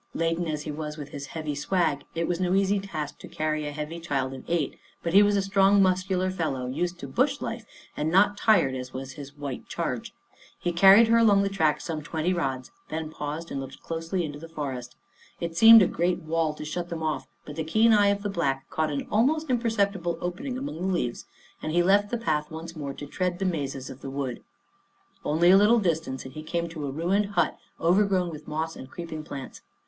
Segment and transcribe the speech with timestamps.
[0.15, 3.67] Laden as he was with his heavy swag, it was no easy task to carry
[3.67, 7.39] a heavy child of eight, but he was a strong, muscular fellow, used to Bush
[7.39, 10.11] life, and not tired as was his white charge.
[10.57, 14.39] He carried her along the track some twenty rods, then paused and looked closely into
[14.39, 14.95] the forest.
[15.39, 18.29] It seemed a great wall to shut them off, but the keen eye of the
[18.31, 21.25] Black caught an almost imperceptible opening amongst the leaves
[21.61, 24.41] and he left the path once more to tread the mazes 88 Our Little Australian
[24.41, 25.35] Cousin of the wood.
[25.35, 28.89] Only a little distance and he came to a ruined hut overgrown with moss and
[28.89, 29.61] creep ing plants.